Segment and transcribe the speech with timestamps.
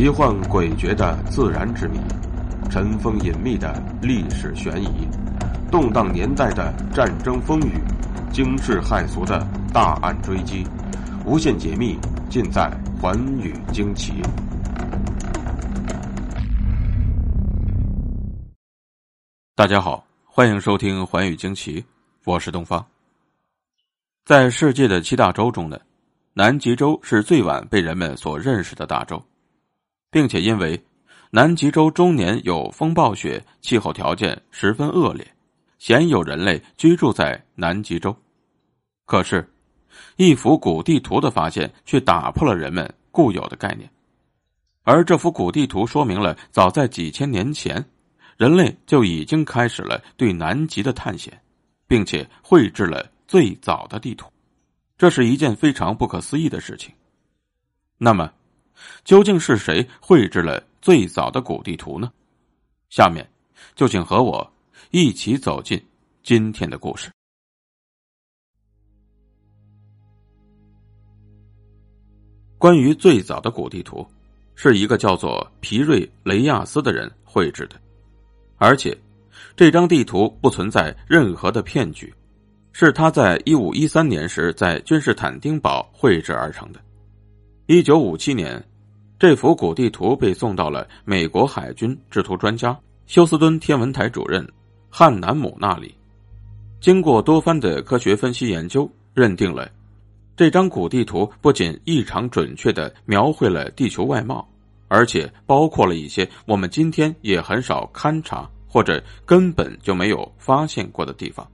[0.00, 1.98] 奇幻诡谲的自然之谜，
[2.70, 5.06] 尘封隐秘的历史悬疑，
[5.70, 7.74] 动荡年代的战争风雨，
[8.32, 10.66] 惊世骇俗的大案追击，
[11.26, 11.98] 无限解密
[12.30, 14.12] 尽在《寰宇惊奇》。
[19.54, 21.78] 大家好，欢迎收听《寰宇惊奇》，
[22.24, 22.82] 我是东方。
[24.24, 25.78] 在世界的七大洲中呢，
[26.32, 29.22] 南极洲是最晚被人们所认识的大洲。
[30.10, 30.82] 并且因为
[31.30, 35.26] 南极洲终年有风暴雪，气候条件十分恶劣，
[35.78, 38.14] 鲜有人类居住在南极洲。
[39.06, 39.48] 可是，
[40.16, 43.88] 一幅古地图的发现却打破了人们固有的概念。
[44.82, 47.84] 而这幅古地图说明了，早在几千年前，
[48.36, 51.40] 人类就已经开始了对南极的探险，
[51.86, 54.28] 并且绘制了最早的地图。
[54.96, 56.92] 这是一件非常不可思议的事情。
[57.98, 58.32] 那么，
[59.04, 62.10] 究竟是谁绘制了最早的古地图呢？
[62.88, 63.28] 下面
[63.74, 64.52] 就请和我
[64.90, 65.80] 一起走进
[66.22, 67.10] 今天的故事。
[72.58, 74.06] 关于最早的古地图，
[74.54, 77.80] 是一个叫做皮瑞雷亚斯的人绘制的，
[78.58, 78.96] 而且
[79.56, 82.12] 这张地图不存在任何的骗局，
[82.72, 86.80] 是他在一五一三年时在君士坦丁堡绘制而成的。
[87.72, 88.60] 一九五七年。
[89.16, 94.44] 这幅古地图被送到了美国海军制图专家休斯敦天文台主任
[94.90, 95.94] 汉南姆那里。
[96.80, 99.70] 经过多番的科学分析研究，认定了
[100.36, 104.44] 这张古地图不仅异常准确的描绘了地球外貌，
[104.88, 111.48] 而且包括了一些我们今天也很少勘察或者根本就没有发现过的地方。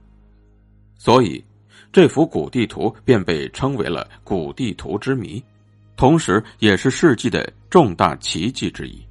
[0.97, 1.45] 所以，
[1.91, 5.39] 这幅古地图便被称为了“古地图之谜”。
[5.97, 9.03] 同时，也是世纪的重大奇迹之一。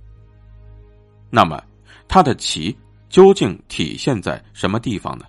[1.29, 1.61] 那么，
[2.07, 2.75] 它的奇
[3.11, 5.27] 究竟体现在什么地方呢？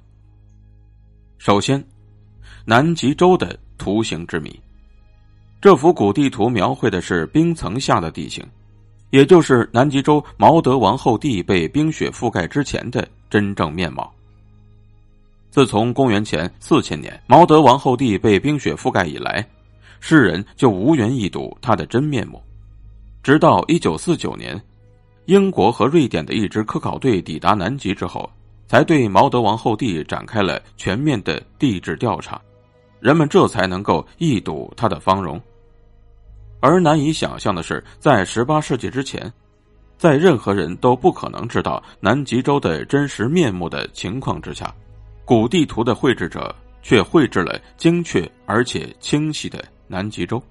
[1.39, 1.83] 首先，
[2.63, 4.57] 南极洲的图形之谜。
[5.59, 8.45] 这幅古地图描绘的是冰层下的地形，
[9.09, 14.13] 也就是南极洲毛德王后地被冰雪覆盖之前的真正面貌。
[15.49, 19.43] 自从公元前四千年毛德王后地被冰雪覆盖以来。
[19.99, 22.41] 世人就无缘一睹他的真面目，
[23.23, 24.59] 直到一九四九年，
[25.25, 28.29] 英国和瑞典的一支科考队抵达南极之后，
[28.67, 32.41] 才对毛德王后地展开了全面的地质调查，
[32.99, 35.41] 人们这才能够一睹他的芳容。
[36.59, 39.31] 而难以想象的是，在十八世纪之前，
[39.97, 44.73] 在任何人都不可能知道南极洲的真实面目的情况之下，
[45.23, 49.63] 古地图的绘制者却绘制了精确而且清晰的。
[49.87, 50.41] 南极洲，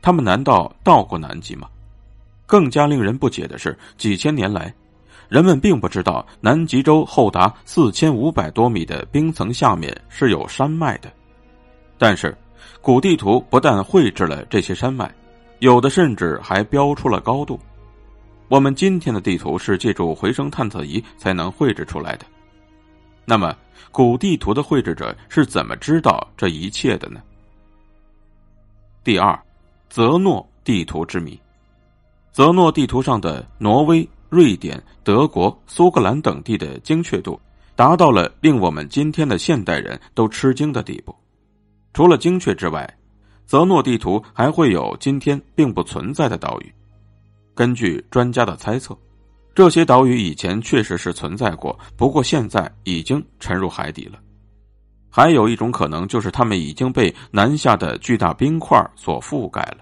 [0.00, 1.68] 他们难道到过南极吗？
[2.46, 4.72] 更加令人不解的是，几千年来，
[5.28, 11.10] 人们并不知道南极洲厚达四千五百多米的冰层下面是有山脉的。
[11.98, 12.36] 但是，
[12.80, 15.12] 古地图不但绘制了这些山脉，
[15.58, 17.58] 有的甚至还标出了高度。
[18.48, 22.24] 我们今天的地图是借助回声探测仪才能绘制出来的。
[23.24, 23.56] 那么，
[23.90, 27.20] 古地图的绘制者是怎么知道这一切的呢？
[29.06, 29.40] 第二，
[29.88, 31.40] 泽诺地图之谜。
[32.32, 37.40] 泽诺地图上的挪威、瑞典、德国、苏格兰等地的精确度，
[37.76, 41.14] 达到了令我们今天的现代人都吃惊的地步。
[41.94, 42.98] 除了精确之外，
[43.46, 46.74] 泽诺地图还会有今天并不存在的岛屿。
[47.54, 48.98] 根据专家的猜测，
[49.54, 54.18] 这些岛屿以前确实是存在过，不过现在已经沉入海底了。
[55.16, 59.78] 还有一种可能，就是他们已经被南下的巨大冰块所覆盖了，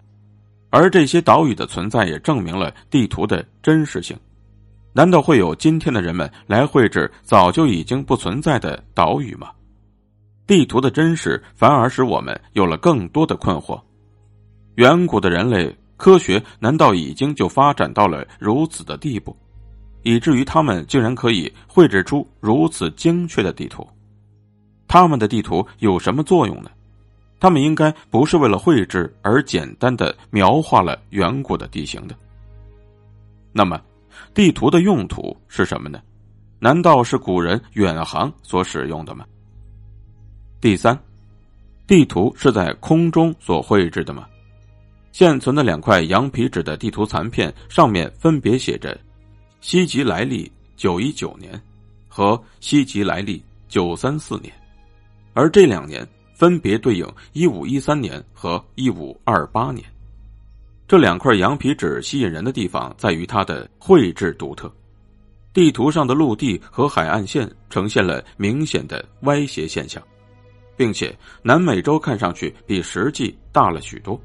[0.71, 4.17] 而这些岛屿的存在也证明了地图的真实性。
[4.93, 9.51] 难道会有今天的人们来绘制早就已经不存在的岛屿吗？
[10.47, 13.81] 地图的真实反而使我们有了更多的困惑：
[14.77, 19.37] 远古的人类科学难道已经就发展到了如此的地步，
[20.05, 23.85] 以至于他们竟然可以绘制出如此精确的地图？
[24.95, 26.71] 他们的地图有什么作用呢？
[27.41, 32.15] 他们应该不是为了绘制而简单的描画了远古的地形的。
[33.51, 33.83] 那么，
[34.33, 36.01] 地图的用途是什么呢？
[36.61, 39.27] 难道是古人远航所使用的吗？
[40.61, 40.97] 第三，
[41.89, 44.29] 地图是在空中所绘制的吗？
[45.11, 48.97] 现存的两块羊皮纸的地图残片上面分别写着
[49.61, 51.61] “西吉来历九一九年”
[52.07, 54.55] 和“西吉来历九三四年”。
[55.35, 59.85] 而这两年分别对应一五一三年和一五二八年，
[60.89, 64.73] 这两块羊皮纸吸引人的地方在于它的绘制独特。
[65.53, 70.03] 地图上的陆地和海岸线呈现了明显的歪斜现象，
[70.77, 74.21] 并且南美洲看上去比实际大了许多。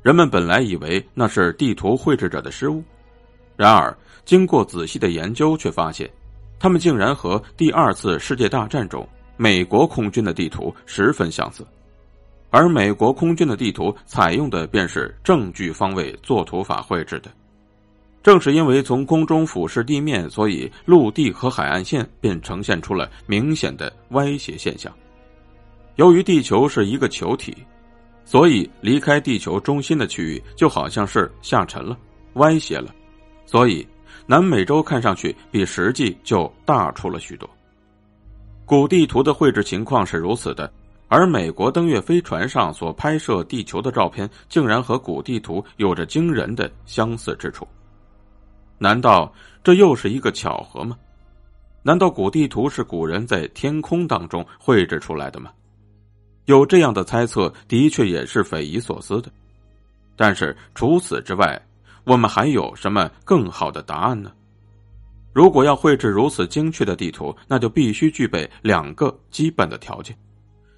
[0.00, 2.82] 人们本来以为那是地图绘制者的失误，
[3.56, 6.08] 然而经过仔细的研究，却发现，
[6.58, 9.06] 他们竟然和第二次世界大战中
[9.38, 11.64] 美国空军的地图十分相似，
[12.50, 17.30] 而美国空军的地图采用的便是正距方位作图法绘制的。
[18.20, 24.92] 正是因为从空中俯视地面，所以陆地和海岸线便呈现出了明显的歪斜现象。
[25.94, 27.56] 由于地球是一个球体，
[28.24, 31.96] 所以离开地球中心的区域就好像是下沉了、
[32.34, 32.92] 歪斜了，
[33.46, 33.86] 所以
[34.26, 37.48] 南美洲看上去比实际就大出了许多。
[38.68, 40.70] 古地图的绘制情况是如此的，
[41.08, 47.66] 而美国登月飞船上所拍摄地球的照片，竟然和古地图有着惊人的相似之处。
[48.76, 49.32] 难道
[49.64, 50.98] 这又是一个巧合吗？
[51.82, 55.50] 难道古地图是古人在天空当中绘制出来的吗？
[56.44, 59.30] 有这样的猜测，的确也是匪夷所思的。
[60.14, 61.58] 但是除此之外，
[62.04, 64.30] 我们还有什么更好的答案呢？
[65.38, 70.12] 如果要绘制如此精确的地图，那就必须具备两个基本的条件：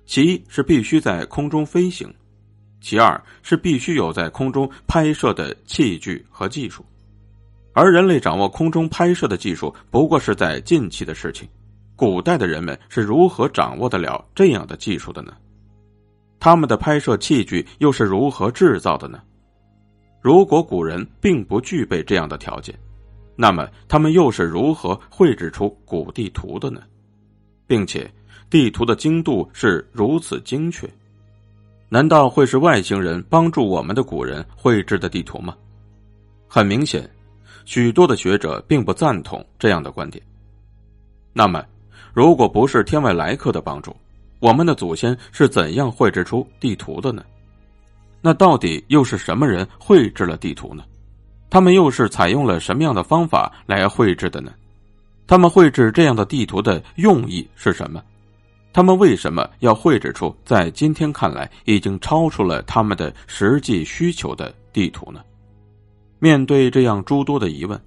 [0.04, 2.12] 其一是必须在空中飞行，
[2.78, 6.84] 其二是必须有在空中拍摄的器具和技术。
[7.72, 11.48] 而人类掌握空中拍摄的技术，不过是在近期的事情。
[11.96, 15.32] 古代的人们是如何掌握得了这样的技术的呢？
[16.38, 19.22] 他们的拍摄器具又是如何制造的呢？
[20.20, 22.78] 如果古人并不具备这样的条件，
[23.42, 26.82] 那么他们又是如何绘制出古地图的呢？
[27.66, 28.06] 并且，
[28.50, 30.86] 地图的精度是如此精确，
[31.88, 35.56] 难道会是外星人帮助我们的古人绘制的地图吗？
[36.46, 37.08] 很明显。
[37.64, 40.22] 许多的学者并不赞同这样的观点。
[41.32, 41.64] 那么，
[42.12, 43.96] 如果不是天外来客的帮助，
[44.38, 47.24] 我们的祖先是怎样绘制出地图的呢？
[48.20, 50.84] 那到底又是什么人绘制了地图呢？
[51.50, 54.52] 他们又是采用了什么样的方法来绘制的呢？
[55.26, 58.02] 他们绘制这样的地图的用意是什么？
[58.72, 65.20] 他们为什么要绘制出在今天看来已经超出了他们的实际需求的地图呢？
[66.20, 67.80] 面对这样诸多的疑问，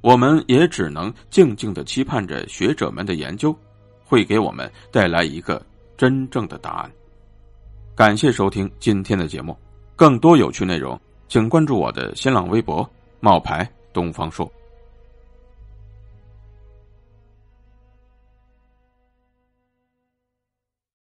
[0.00, 3.56] 我们也只能静静的期盼着学者们的研究，
[4.04, 5.64] 会给我们带来一个
[5.96, 6.90] 真正的答案。
[7.94, 9.56] 感谢收听今天的节目，
[9.94, 12.88] 更多有趣内容，请关注我的新浪微博
[13.24, 14.46] “冒牌东方朔”。